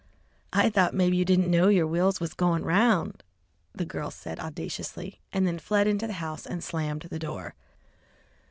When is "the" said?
3.71-3.85, 6.07-6.13, 7.03-7.19